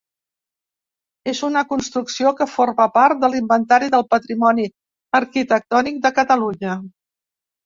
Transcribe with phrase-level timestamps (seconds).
[1.33, 4.67] És una construcció que forma part de l'Inventari del Patrimoni
[5.21, 6.75] Arquitectònic de Catalunya.